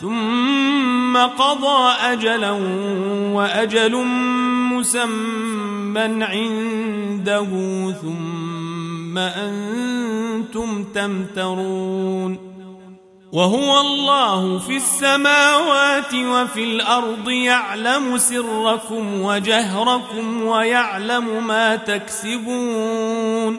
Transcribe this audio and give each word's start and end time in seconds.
ثم 0.00 1.16
قضى 1.16 1.92
أجلا 2.02 2.50
وأجل 3.32 3.96
مسمى 4.72 6.24
عنده 6.24 7.48
ثم 8.02 9.18
أنتم 9.18 10.84
تمترون 10.84 12.50
وهو 13.32 13.80
الله 13.80 14.58
في 14.58 14.76
السماوات 14.76 16.14
وفي 16.14 16.64
الأرض 16.64 17.28
يعلم 17.28 18.18
سركم 18.18 19.20
وجهركم 19.20 20.42
ويعلم 20.42 21.46
ما 21.46 21.76
تكسبون 21.76 23.58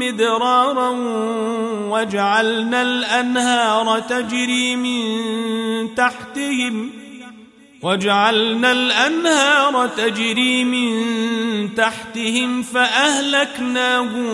مدرارا 0.00 0.90
وجعلنا 1.90 2.82
الأنهار 2.82 4.00
تجري 4.00 4.76
من 4.76 5.94
تحتهم 5.94 6.90
وجعلنا 7.82 8.72
الأنهار 8.72 9.86
تجري 9.86 10.64
من 10.64 11.74
تحتهم 11.74 12.62
فأهلكناهم 12.62 14.30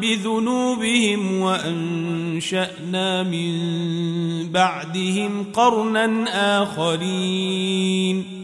بذنوبهم 0.00 1.40
وأنشأنا 1.40 3.22
من 3.22 3.52
بعدهم 4.52 5.46
قرنا 5.52 6.24
آخرين 6.62 8.43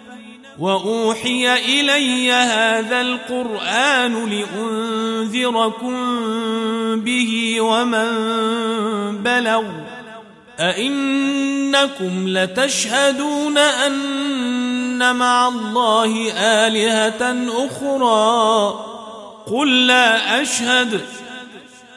وأوحي 0.59 1.55
إلي 1.55 2.31
هذا 2.31 3.01
القرآن 3.01 4.29
لأنذركم 4.29 5.95
به 7.01 7.61
ومن 7.61 8.07
بلغ 9.23 9.63
أئنكم 10.59 12.27
لتشهدون 12.27 13.57
أن 13.57 15.15
مع 15.15 15.47
الله 15.47 16.31
آلهة 16.37 17.35
أخرى 17.65 18.73
قل 19.51 19.87
لا 19.87 20.41
أشهد 20.41 21.01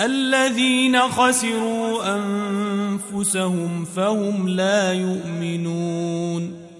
الذين 0.00 1.00
خسروا 1.00 2.16
أنفسهم 2.16 3.84
فهم 3.84 4.48
لا 4.48 4.92
يؤمنون 4.92 6.70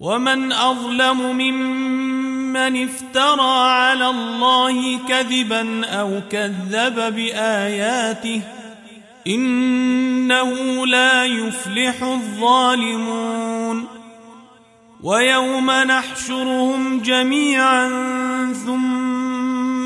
ومن 0.00 0.52
أظلم 0.52 1.36
ممن 1.36 2.84
افترى 2.84 3.68
على 3.68 4.10
الله 4.10 4.98
كذبا 5.08 5.86
أو 5.86 6.20
كذب 6.30 7.14
بآياته 7.14 8.40
إنه 9.26 10.86
لا 10.86 11.24
يفلح 11.24 12.02
الظالمون 12.02 13.86
ويوم 15.02 15.70
نحشرهم 15.70 17.00
جميعا 17.00 17.88
ثم 18.66 19.21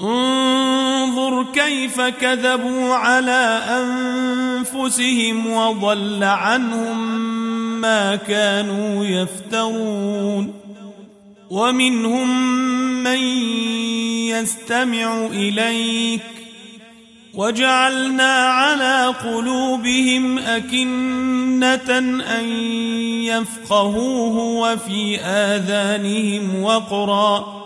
انظر 0.00 1.44
كيف 1.52 2.00
كذبوا 2.00 2.94
على 2.94 3.62
أنفسهم 3.68 5.46
وضل 5.46 6.24
عنهم 6.24 7.20
ما 7.80 8.16
كانوا 8.16 9.04
يفترون. 9.04 10.52
ومنهم 11.50 12.40
من 13.02 13.18
يستمع 14.28 15.26
إليك. 15.26 16.20
وجعلنا 17.34 18.32
على 18.32 19.14
قلوبهم 19.24 20.38
أكنة 20.38 21.98
أن 22.38 22.44
يفقهوه 23.24 24.38
وفي 24.38 25.20
آذانهم 25.20 26.62
وقرا. 26.62 27.65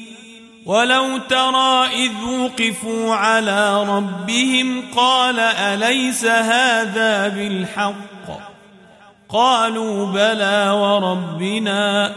ولو 0.65 1.17
ترى 1.17 1.87
اذ 1.87 2.11
وقفوا 2.39 3.15
على 3.15 3.83
ربهم 3.83 4.83
قال 4.95 5.39
اليس 5.39 6.25
هذا 6.25 7.27
بالحق 7.27 8.51
قالوا 9.29 10.05
بلى 10.05 10.69
وربنا 10.69 12.13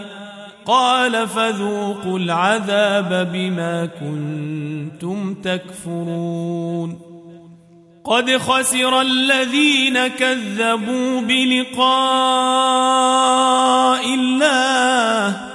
قال 0.67 1.29
فذوقوا 1.29 2.19
العذاب 2.19 3.33
بما 3.33 3.87
كنتم 3.87 5.35
تكفرون 5.35 7.01
قد 8.05 8.37
خسر 8.37 9.01
الذين 9.01 10.07
كذبوا 10.07 11.21
بلقاء 11.21 11.85
الله 14.15 15.55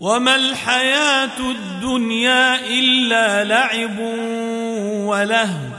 وما 0.00 0.36
الحياة 0.36 1.50
الدنيا 1.50 2.68
إلا 2.68 3.44
لعب 3.44 3.98
ولهو 5.06 5.76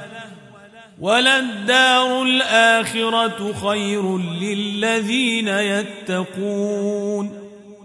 وللدار 1.00 2.24
الآخرة 2.24 3.54
خير 3.54 4.18
للذين 4.18 5.48
يتقون 5.48 7.32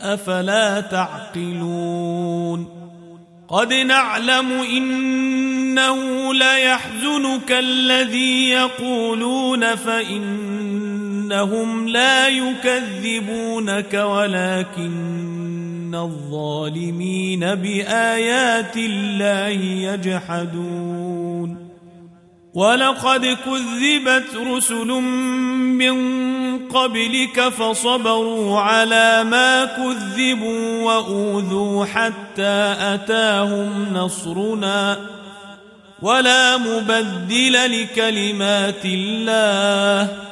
أفلا 0.00 0.80
تعقلون 0.80 2.68
قد 3.48 3.74
نعلم 3.74 4.52
إنه 4.52 6.34
ليحزنك 6.34 7.52
الذي 7.52 8.50
يقولون 8.50 9.76
فإنهم 9.76 11.08
لا 11.88 12.28
يكذبونك 12.28 13.94
ولكن 13.94 15.41
الظالمين 15.94 17.40
بآيات 17.40 18.76
الله 18.76 19.60
يجحدون 19.92 21.72
ولقد 22.54 23.26
كذبت 23.26 24.36
رسل 24.46 24.86
من 24.86 25.96
قبلك 26.68 27.48
فصبروا 27.48 28.60
على 28.60 29.24
ما 29.24 29.64
كذبوا 29.64 30.82
واوذوا 30.82 31.84
حتى 31.84 32.74
اتاهم 32.78 33.86
نصرنا 33.92 34.98
ولا 36.02 36.56
مبدل 36.56 37.82
لكلمات 37.82 38.84
الله 38.84 40.31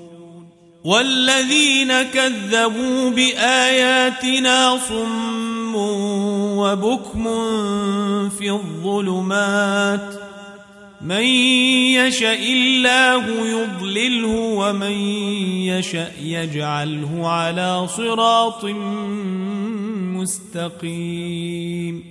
والذين 0.83 2.03
كذبوا 2.03 3.09
بآياتنا 3.09 4.77
صم 4.89 5.75
وبكم 6.57 7.23
في 8.29 8.51
الظلمات 8.51 10.13
من 11.01 11.23
يشاء 12.01 12.51
الله 12.53 13.25
يضلله 13.47 14.35
ومن 14.37 14.91
يشاء 15.69 16.13
يجعله 16.21 17.29
على 17.29 17.87
صراط 17.87 18.65
مستقيم 20.81 22.10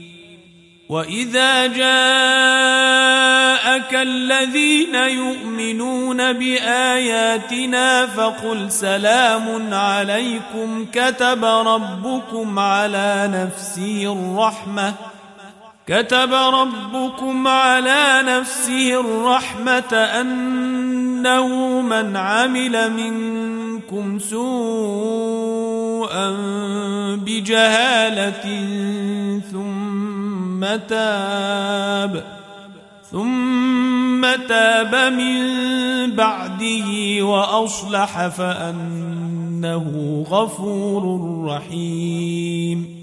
واذا 0.91 1.67
جاءك 1.67 1.81
الذين 3.93 4.95
يؤمنون 4.95 6.33
باياتنا 6.33 8.05
فقل 8.05 8.71
سلام 8.71 9.73
عليكم 9.73 10.85
كتب 10.93 11.45
ربكم 11.45 12.59
على 12.59 13.29
نفسه 13.33 14.13
الرحمه 14.13 14.93
كتب 15.87 16.33
ربكم 16.33 17.47
على 17.47 18.21
نفسه 18.25 18.99
الرحمه 18.99 19.95
انه 19.95 21.47
من 21.81 22.17
عمل 22.17 22.91
منكم 22.91 24.19
سوءا 24.19 25.51
بجهاله 27.15 28.41
ثم 29.51 30.10
ثم 30.61 30.77
تاب 30.89 32.23
ثم 33.11 34.21
تاب 34.47 35.13
من 35.13 35.35
بعده 36.15 36.87
وأصلح 37.21 38.27
فأنه 38.27 39.85
غفور 40.29 41.03
رحيم. 41.45 43.01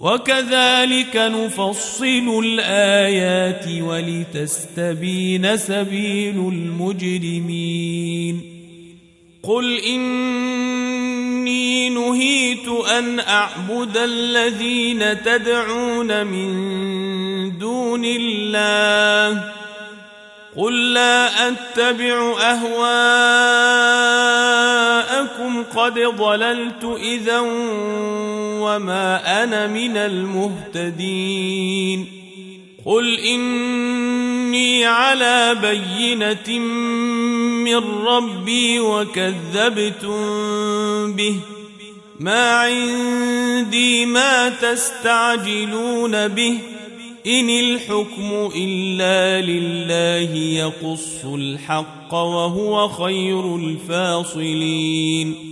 وكذلك 0.00 1.16
نفصل 1.16 2.40
الآيات 2.44 3.82
ولتستبين 3.82 5.56
سبيل 5.56 6.48
المجرمين. 6.48 8.51
قل 9.48 9.78
إني 9.78 11.32
نهيت 11.88 12.68
أن 12.68 13.20
أعبد 13.20 13.96
الذين 13.96 15.22
تدعون 15.22 16.26
من 16.26 17.58
دون 17.58 18.04
الله 18.04 19.52
قل 20.56 20.92
لا 20.92 21.48
أتبع 21.48 22.34
أهواءكم 22.40 22.82
قد 25.76 25.98
ضللت 25.98 26.84
إذا 26.84 27.40
وما 28.60 29.42
أنا 29.42 29.66
من 29.66 29.96
المهتدين 29.96 31.42
قل 32.84 33.18
إني 33.18 34.84
على 34.84 35.56
بينة 35.62 36.58
من 37.64 37.76
ربي 38.06 38.80
وكذبتم 38.80 40.12
به 41.12 41.36
ما 42.20 42.50
عندي 42.50 44.06
ما 44.06 44.48
تستعجلون 44.48 46.28
به 46.28 46.58
إن 47.26 47.50
الحكم 47.50 48.50
إلا 48.56 49.46
لله 49.46 50.36
يقص 50.36 51.24
الحق 51.24 52.14
وهو 52.14 52.88
خير 52.88 53.56
الفاصلين 53.56 55.51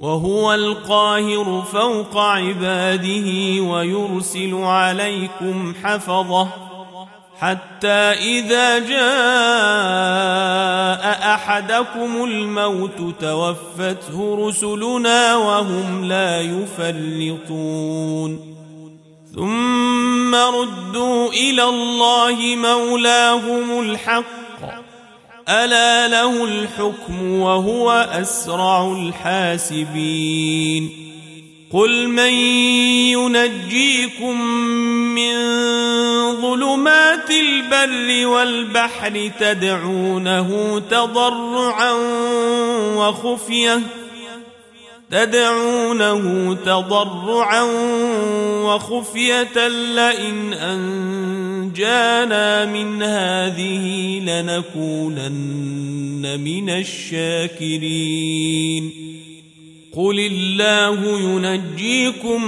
وهو 0.00 0.54
القاهر 0.54 1.62
فوق 1.72 2.16
عباده 2.16 3.60
ويرسل 3.62 4.54
عليكم 4.54 5.74
حفظه 5.84 6.48
حتى 7.40 7.88
إذا 7.88 8.78
جاء 8.78 9.00
أحدكم 11.34 12.24
الموت 12.24 13.14
توفته 13.20 14.46
رسلنا 14.48 15.36
وهم 15.36 16.04
لا 16.04 16.40
يفرطون 16.40 18.40
ثم 19.34 20.34
ردوا 20.34 21.28
إلى 21.28 21.64
الله 21.64 22.56
مولاهم 22.56 23.80
الحق 23.80 24.39
ألا 25.50 26.08
له 26.08 26.44
الحكم 26.44 27.40
وهو 27.40 27.90
أسرع 28.12 28.92
الحاسبين. 28.92 30.90
قل 31.72 32.08
من 32.08 32.32
ينجيكم 33.14 34.40
من 35.14 35.34
ظلمات 36.40 37.30
البر 37.30 38.26
والبحر 38.26 39.30
تدعونه 39.40 40.78
تضرعا 40.90 41.92
وخفية 42.96 43.80
تدعونه 45.10 46.54
تضرعا 46.54 47.62
وخفية 48.64 49.68
لئن 49.68 50.52
أنجانا 50.52 52.64
من 52.64 53.02
هذه 53.02 54.18
لنكونن 54.20 55.60
من 56.40 56.70
الشاكرين. 56.70 58.10
قل 59.96 60.20
الله 60.20 61.20
ينجيكم 61.20 62.44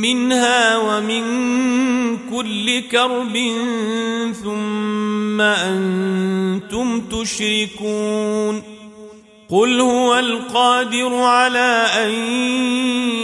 منها 0.00 0.76
ومن 0.76 1.24
كل 2.30 2.80
كرب 2.80 3.38
ثم 4.44 5.40
أنتم 5.40 7.00
تشركون. 7.00 8.73
قل 9.54 9.80
هو 9.80 10.18
القادر 10.18 11.14
على 11.14 11.86
ان 12.04 12.10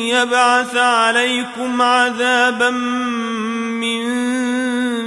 يبعث 0.06 0.76
عليكم 0.76 1.82
عذابا 1.82 2.70
من 2.70 4.02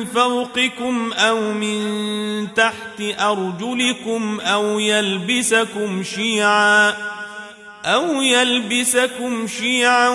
فوقكم 0.05 1.13
أو 1.13 1.51
من 1.51 2.47
تحت 2.55 3.01
ارجلكم 3.19 4.39
أو 4.39 4.79
يلبسكم 4.79 6.03
شيعا 6.03 6.93
أو 7.85 8.21
يلبسكم 8.21 9.47
شيعا 9.47 10.09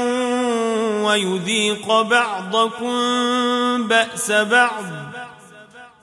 ويذيق 1.05 2.01
بعضكم 2.03 2.93
باس 3.89 4.31
بعض 4.31 4.85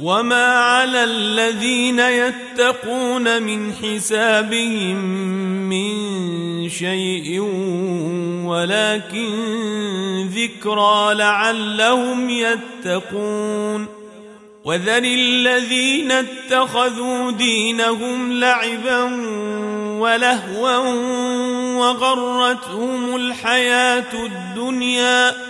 وما 0.00 0.46
على 0.46 1.04
الذين 1.04 1.98
يتقون 1.98 3.42
من 3.42 3.72
حسابهم 3.72 4.96
من 5.68 6.68
شيء 6.68 7.40
ولكن 8.44 10.28
ذكرى 10.34 11.14
لعلهم 11.14 12.30
يتقون 12.30 13.86
وذر 14.64 15.04
الذين 15.04 16.12
اتخذوا 16.12 17.30
دينهم 17.30 18.32
لعبا 18.32 19.02
ولهوا 20.00 20.76
وغرتهم 21.76 23.16
الحياة 23.16 24.12
الدنيا 24.26 25.49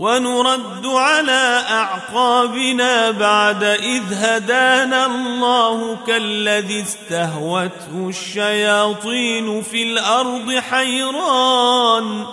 ونرد 0.00 0.86
على 0.86 1.62
أعقابنا 1.70 3.10
بعد 3.10 3.64
إذ 3.64 4.02
هدانا 4.12 5.06
الله 5.06 5.96
كالذي 6.06 6.82
استهوته 6.82 8.08
الشياطين 8.08 9.62
في 9.62 9.82
الأرض 9.82 10.52
حيران 10.70 12.24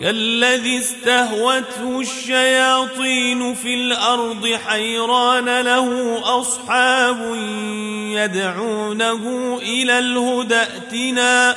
كالذي 0.00 0.78
استهوته 0.78 2.00
الشياطين 2.00 3.54
في 3.54 3.74
الأرض 3.74 4.58
حيران 4.68 5.60
له 5.60 6.18
أصحاب 6.40 7.34
يدعونه 8.12 9.54
إلى 9.62 9.98
الهدى 9.98 10.56
ائتنا 10.56 11.56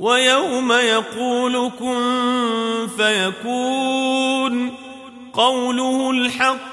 ويوم 0.00 0.72
يقول 0.72 1.70
كن 1.78 2.88
فيكون 2.96 4.74
قوله 5.32 6.10
الحق 6.10 6.70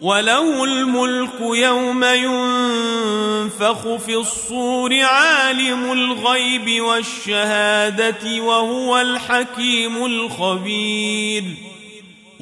وله 0.00 0.64
الملك 0.64 1.40
يوم 1.40 2.04
ينفخ 2.04 3.96
في 3.96 4.14
الصور 4.14 5.00
عالم 5.00 5.92
الغيب 5.92 6.82
والشهادة 6.82 8.42
وهو 8.42 9.00
الحكيم 9.00 10.06
الخبير 10.06 11.44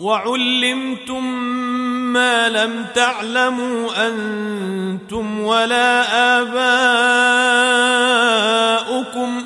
وعلمتم 0.00 1.24
ما 2.12 2.48
لم 2.48 2.86
تعلموا 2.94 4.08
أنتم 4.08 5.40
ولا 5.40 6.04
آباؤكم 8.82 9.42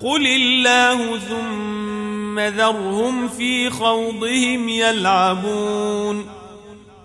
قل 0.00 0.26
الله 0.26 1.18
ثم 1.18 2.40
ذرهم 2.40 3.28
في 3.28 3.70
خوضهم 3.70 4.68
يلعبون 4.68 6.26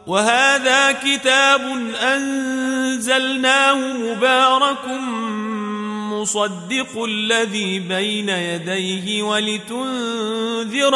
وهذا 0.08 0.92
كتاب 0.92 1.62
أنزلناه 2.02 3.76
مبارك 3.94 4.88
مصدق 6.12 7.04
الذي 7.04 7.80
بين 7.80 8.30
يديه 8.30 9.24
ولتنذر 9.24 10.96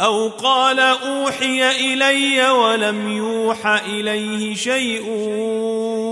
أو 0.00 0.28
قال 0.28 0.80
أوحي 0.80 1.70
إلي 1.70 2.50
ولم 2.50 3.08
يوح 3.08 3.66
إليه 3.66 4.54
شيء 4.54 5.02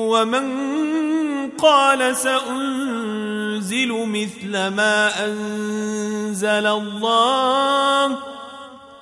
ومن 0.08 0.64
قال 1.50 2.16
سأنزل 2.16 3.88
مثل 4.06 4.50
ما 4.52 5.24
أنزل 5.24 6.66
الله 6.66 8.18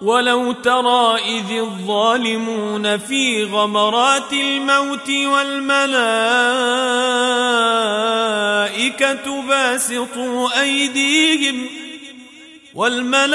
ولو 0.01 0.53
ترى 0.53 1.19
إذ 1.19 1.53
الظالمون 1.53 2.99
في 2.99 3.45
غمرات 3.45 4.33
الموت 4.33 5.11
والملائكة 5.11 5.93
باسطوا 9.43 10.61
أيديهم 10.61 11.67
والملائكة 12.75 13.33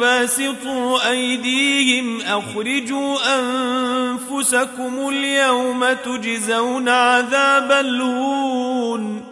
باسطوا 0.00 1.10
أيديهم 1.10 2.20
أخرجوا 2.20 3.16
أنفسكم 3.38 5.08
اليوم 5.08 5.92
تجزون 5.92 6.88
عذاب 6.88 7.72
الهون 7.72 9.31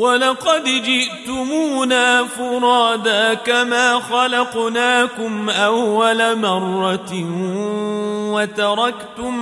ولقد 0.00 0.64
جئتمونا 0.64 2.24
فرادا 2.24 3.34
كما 3.34 4.00
خلقناكم 4.00 5.50
أول 5.50 6.38
مرة 6.38 7.12
وتركتم 8.32 9.34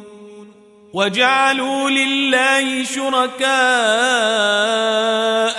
وجعلوا 0.93 1.89
لله 1.89 2.83
شركاء 2.83 3.47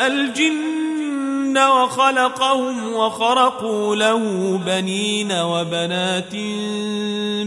الجن 0.07 1.59
وخلقهم 1.59 2.93
وخرقوا 2.93 3.97
له 3.97 4.19
بنين 4.67 5.33
وبنات 5.33 6.35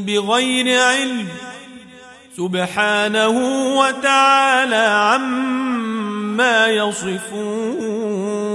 بغير 0.07 0.81
علم 0.81 1.27
سبحانه 2.37 3.29
وتعالى 3.77 4.75
عما 4.75 6.67
يصفون 6.67 8.54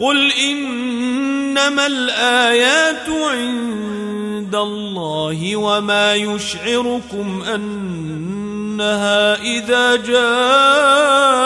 قل 0.00 0.32
إنما 0.32 1.86
الآيات 1.86 3.08
عند 3.08 4.54
الله 4.54 5.56
وما 5.56 6.14
يشعركم 6.14 7.42
أنها 7.54 9.34
إذا 9.34 9.96
جاءت 9.96 11.45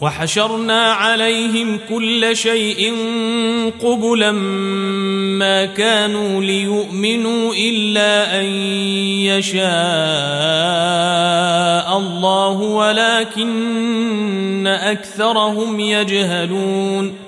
وحشرنا 0.00 0.92
عليهم 0.92 1.78
كل 1.88 2.36
شيء 2.36 2.94
قبلا 3.82 4.32
ما 4.32 5.64
كانوا 5.64 6.42
ليؤمنوا 6.42 7.54
إلا 7.54 8.40
أن 8.40 8.44
يشاء 9.26 9.68
الله 11.98 12.60
ولكن 12.60 14.66
أكثرهم 14.66 15.80
يجهلون. 15.80 17.27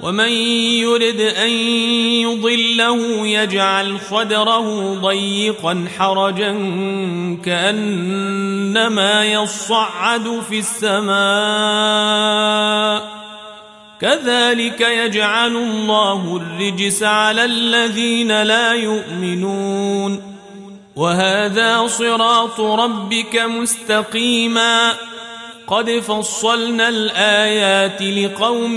ومن 0.00 0.28
يرد 0.28 1.20
أن 1.20 1.50
يضله 2.20 3.26
يجعل 3.26 4.00
صدره 4.10 4.94
ضيقا 4.94 5.84
حرجا 5.98 6.52
كأنما 7.44 9.24
يصعد 9.24 10.40
في 10.48 10.58
السماء 10.58 11.16
كذلك 14.00 14.80
يجعل 14.80 15.56
الله 15.56 16.36
الرجس 16.36 17.02
على 17.02 17.44
الذين 17.44 18.42
لا 18.42 18.72
يؤمنون 18.72 20.36
وهذا 20.96 21.86
صراط 21.86 22.60
ربك 22.60 23.36
مستقيما 23.36 24.92
قد 25.66 25.90
فصلنا 25.90 26.88
الآيات 26.88 28.02
لقوم 28.02 28.76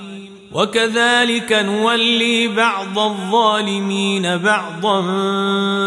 وكذلك 0.53 1.53
نولي 1.53 2.47
بعض 2.47 2.99
الظالمين 2.99 4.37
بعضا 4.37 5.01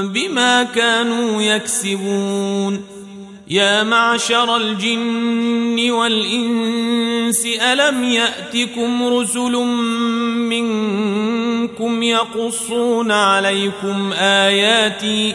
بما 0.03 0.63
كانوا 0.63 1.43
يكسبون. 1.43 2.95
يا 3.49 3.83
معشر 3.83 4.57
الجن 4.57 5.91
والإنس 5.91 7.47
ألم 7.47 8.05
يأتكم 8.05 9.07
رسل 9.07 9.53
منكم 10.49 12.03
يقصون 12.03 13.13
عليكم 13.13 14.13
آياتي 14.13 15.35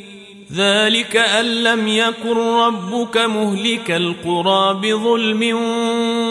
ذلك 0.55 1.17
أن 1.17 1.45
لم 1.45 1.87
يكن 1.87 2.37
ربك 2.37 3.17
مهلك 3.17 3.91
القرى 3.91 4.73
بظلم 4.73 5.55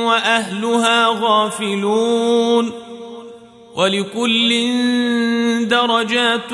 وأهلها 0.06 1.06
غافلون 1.20 2.72
ولكل 3.76 4.50
درجات 5.68 6.52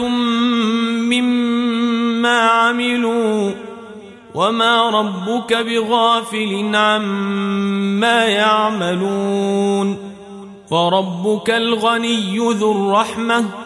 مما 1.09 2.41
عملوا 2.41 3.53
وما 4.35 4.91
ربك 4.91 5.55
بغافل 5.55 6.71
عما 6.75 8.25
يعملون 8.25 9.99
فربك 10.71 11.51
الغني 11.51 12.39
ذو 12.39 12.73
الرحمة 12.73 13.66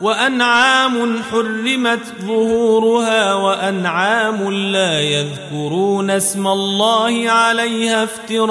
وأنعام 0.00 1.22
حرمت 1.30 2.00
ظهورها 2.26 3.34
وأنعام 3.34 4.52
لا 4.52 5.00
يذكرون 5.00 6.10
اسم 6.10 6.46
الله 6.46 7.30
عليها 7.30 8.04
افتراء 8.04 8.50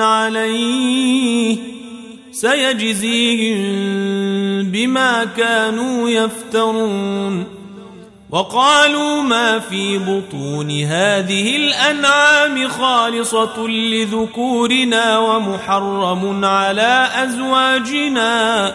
عليه 0.00 1.56
سيجزيهم 2.32 3.62
بما 4.70 5.24
كانوا 5.24 6.08
يفترون 6.08 7.62
وقالوا 8.30 9.22
ما 9.22 9.58
في 9.58 9.98
بطون 9.98 10.70
هذه 10.70 11.56
الأنعام 11.56 12.68
خالصة 12.68 13.68
لذكورنا 13.68 15.18
ومحرم 15.18 16.44
على 16.44 17.08
أزواجنا 17.14 18.74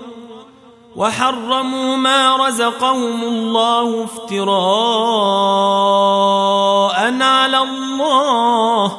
وحرموا 0.95 1.95
ما 1.95 2.47
رزقهم 2.47 3.23
الله 3.23 4.03
افتراء 4.03 4.51
على 7.21 7.57
الله. 7.57 8.97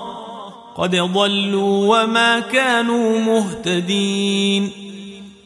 قد 0.76 0.97
ضلوا 0.97 2.03
وما 2.03 2.40
كانوا 2.40 3.18
مهتدين. 3.18 4.70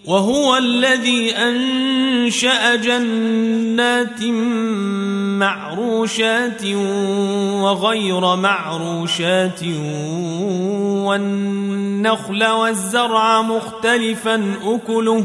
وهو 0.07 0.57
الذي 0.57 1.37
أنشأ 1.37 2.75
جنات 2.77 4.23
معروشات 5.43 6.65
وغير 7.63 8.37
معروشات 8.37 9.63
والنخل 11.07 12.45
والزرع 12.45 13.43
مختلفا 13.43 14.55
أكله. 14.65 15.25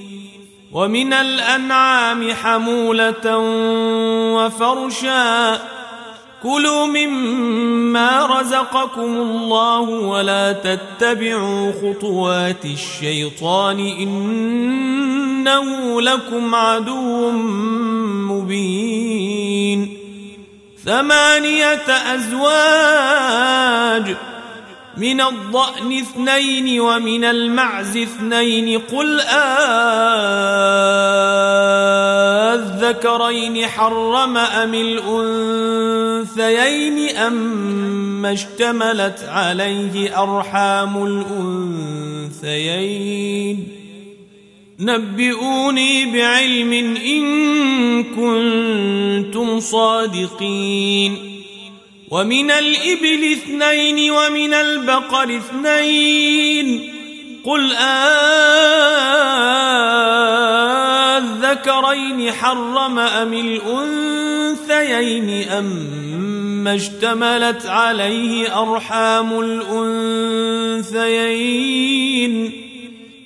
ومن 0.73 1.13
الأنعام 1.13 2.33
حمولة 2.33 3.37
وفرشا. 4.35 5.59
كلوا 6.43 6.85
مما 6.85 8.25
رزقكم 8.25 9.01
الله 9.01 9.79
ولا 9.79 10.51
تتبعوا 10.51 11.71
خطوات 11.71 12.65
الشيطان. 12.65 13.79
إنه 13.79 16.01
لكم 16.01 16.55
عدو 16.55 17.31
مبين. 18.31 19.97
ثمانية 20.85 22.15
أزواج. 22.15 24.15
من 25.01 25.21
الضأن 25.21 25.97
اثنين 25.97 26.81
ومن 26.81 27.23
المعز 27.23 27.97
اثنين. 27.97 28.79
قل 28.79 29.19
أذكرين 32.51 33.67
حرم 33.67 34.37
أم 34.37 34.73
الأنثيين 36.33 37.17
أم 37.17 38.25
اشتملت 38.25 39.23
عليه 39.27 40.23
أرحام 40.23 41.23
الأنثيين. 42.41 43.67
نبئوني 44.79 46.05
بعلم 46.05 46.73
إن 46.95 48.03
كنتم 48.03 49.59
صادقين. 49.59 51.30
ومن 52.11 52.51
الإبل 52.51 53.31
اثنين 53.31 54.11
ومن 54.11 54.53
البقر 54.53 55.37
اثنين. 55.37 56.93
قل 57.43 57.71
أذكرين 61.61 62.31
حرم 62.31 62.99
أم 62.99 63.33
الأنثيين 63.33 64.89
أم 65.49 66.67
اشتملت 66.67 67.65
عليه 67.65 68.61
أرحام 68.61 69.39
الأنثيين؟ 70.81 71.11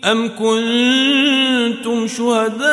أم 0.05 0.27
كنتم 0.27 2.07
شهداء 2.07 2.65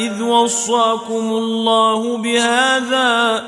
إذ 0.00 0.22
وصاكم 0.22 1.32
الله 1.32 2.16
بهذا 2.16 3.44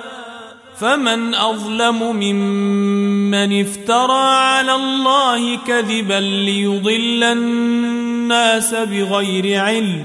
فمن 0.78 1.34
أظلم 1.34 2.16
ممن 2.16 3.60
افترى 3.60 4.28
على 4.28 4.74
الله 4.74 5.56
كذبا 5.56 6.20
ليضل 6.20 7.24
الناس 7.24 8.74
بغير 8.74 9.60
علم 9.60 10.04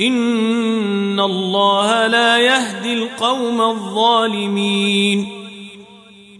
إن 0.00 1.20
الله 1.20 2.06
لا 2.06 2.38
يهدي 2.38 2.92
القوم 2.94 3.60
الظالمين 3.60 5.41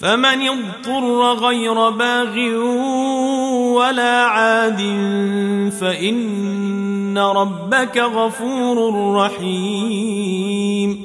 فمن 0.00 0.48
اضطر 0.48 1.32
غير 1.32 1.90
باغ 1.90 2.38
ولا 3.76 4.24
عاد 4.24 4.78
فإن 5.80 7.18
ربك 7.18 7.98
غفور 7.98 9.14
رحيم. 9.14 11.04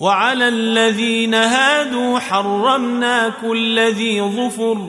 وعلى 0.00 0.48
الذين 0.48 1.34
هادوا 1.34 2.18
حرمنا 2.18 3.32
كل 3.42 3.80
ذي 3.80 4.22
ظفر 4.22 4.88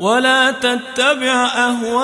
ولا 0.00 0.50
تتبع 0.50 1.46
أهواء 1.56 2.00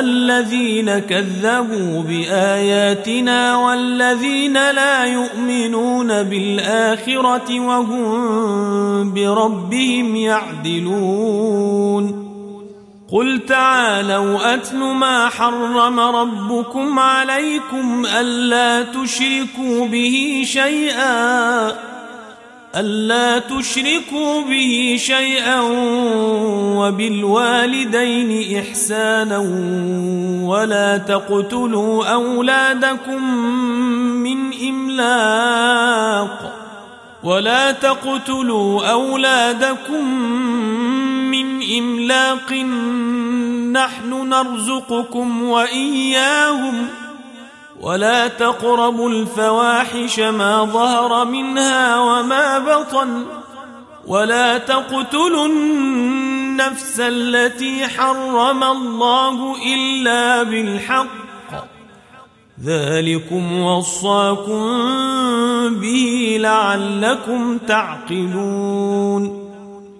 الذين 0.00 0.98
كذبوا 0.98 2.02
بآياتنا 2.02 3.56
والذين 3.56 4.52
لا 4.52 5.04
يؤمنون 5.04 6.22
بالآخرة 6.22 7.60
وهم 7.60 9.14
بربهم 9.14 10.16
يعدلون. 10.16 11.74
قل 13.12 13.40
تعالوا 13.48 14.54
أتل 14.54 14.76
ما 14.76 15.28
حرم 15.28 16.00
ربكم 16.00 16.98
عليكم 16.98 18.06
ألا 18.20 18.82
تشركوا 18.82 19.86
به 19.86 20.42
شيئا 20.46 21.93
ألا 22.76 23.38
تشركوا 23.38 24.42
به 24.42 24.96
شيئا 24.98 25.60
وبالوالدين 26.76 28.58
إحسانا 28.58 29.38
ولا 30.42 30.96
تقتلوا 30.98 32.06
أولادكم 32.06 33.34
من 34.22 34.68
إملاق 34.68 36.52
ولا 37.22 37.72
تقتلوا 37.72 38.90
أولادكم 38.90 40.04
من 41.30 41.62
إملاق 41.78 42.52
نحن 43.72 44.28
نرزقكم 44.28 45.42
وإياهم 45.42 46.88
ۖ 47.00 47.03
ولا 47.84 48.28
تقربوا 48.28 49.10
الفواحش 49.10 50.20
ما 50.20 50.64
ظهر 50.64 51.24
منها 51.24 52.00
وما 52.00 52.58
بطن 52.58 53.24
ولا 54.06 54.58
تقتلوا 54.58 55.46
النفس 55.46 57.00
التي 57.00 57.86
حرم 57.86 58.64
الله 58.64 59.56
إلا 59.74 60.42
بالحق. 60.42 61.24
ذلكم 62.64 63.60
وصاكم 63.60 64.64
به 65.80 66.36
لعلكم 66.40 67.58
تعقلون. 67.58 69.43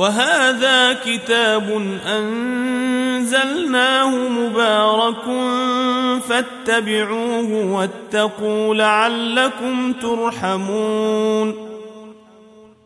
وهذا 0.00 0.92
كتاب 0.92 1.98
أنزلناه 2.18 3.28
مبارك 4.16 5.24
فاتبعوه 6.28 7.72
واتقوا 7.72 8.74
لعلكم 8.74 9.92
ترحمون 9.92 11.69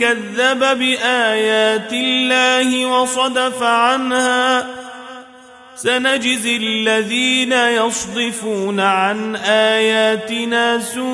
كذب 0.00 0.78
بآيات 0.78 1.92
الله 1.92 2.86
وصدف 2.86 3.62
عنها. 3.62 4.66
سنجزي 5.76 6.56
الذين 6.56 7.52
يصدفون 7.52 8.80
عن 8.80 9.36
آياتنا 9.36 10.78
سوء 10.78 11.06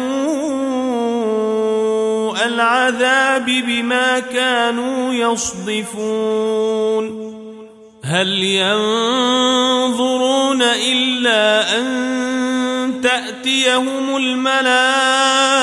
العذاب 2.47 3.47
بما 3.47 4.19
كانوا 4.19 5.15
يصدفون. 5.15 6.53
هل 8.05 8.29
ينظرون 8.45 10.03
إلا 10.63 11.79
أن 11.79 11.87
تأتيهم 13.03 14.17
الملائكة 14.17 15.63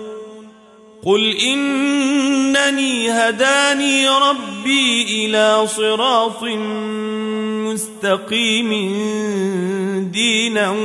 قل 1.05 1.35
إنني 1.37 3.11
هداني 3.11 4.09
ربي 4.09 5.25
إلى 5.25 5.67
صراط 5.67 6.43
مستقيم 7.71 8.69
دينا 10.13 10.75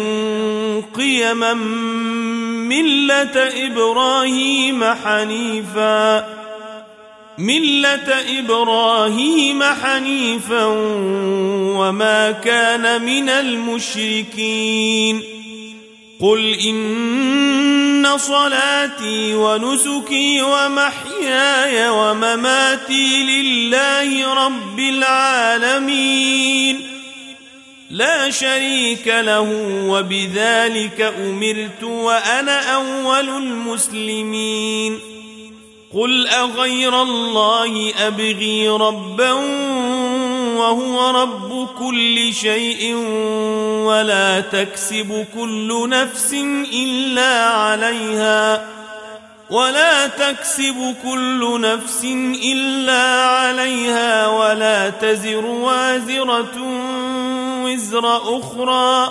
قيما 0.94 1.54
ملة 2.64 3.66
إبراهيم 3.66 4.84
حنيفا 4.84 6.28
ملة 7.38 8.38
إبراهيم 8.38 9.62
حنيفا 9.62 10.64
وما 11.76 12.30
كان 12.30 13.02
من 13.02 13.28
المشركين 13.28 15.22
قل 16.20 16.54
إن 16.54 18.18
صلاتي 18.18 19.34
ونسكي 19.34 20.42
ومحياي 20.42 21.88
ومماتي 21.88 23.22
لله 23.22 24.34
رب 24.46 24.78
العالمين 24.78 26.80
لا 27.90 28.30
شريك 28.30 29.06
له 29.06 29.50
وبذلك 29.88 31.00
أمرت 31.00 31.82
وأنا 31.82 32.74
أول 32.74 33.28
المسلمين 33.28 34.98
قل 35.94 36.26
أغير 36.28 37.02
الله 37.02 37.92
أبغي 38.06 38.68
ربا 38.68 39.32
وهو 40.56 41.10
رب 41.22 41.68
كل 41.78 42.34
شيء 42.34 42.94
ولا 43.86 44.40
تكسب 44.40 45.26
كل 45.34 45.88
نفس 45.88 46.32
إلا 46.72 47.46
عليها 47.46 48.66
ولا 49.50 50.06
تكسب 50.06 50.94
كل 51.02 51.60
نفس 51.60 52.04
إلا 52.44 53.24
عليها 53.24 54.26
ولا 54.26 54.90
تزر 54.90 55.46
وازرة 55.46 56.56
وزر 57.64 58.16
أخرى 58.38 59.10